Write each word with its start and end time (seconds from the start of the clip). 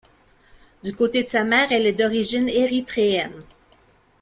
Du 0.83 0.95
côté 0.95 1.21
de 1.21 1.27
sa 1.27 1.43
mère, 1.43 1.71
elle 1.71 1.85
est 1.85 1.93
d'origine 1.93 2.49
érythréenne. 2.49 3.39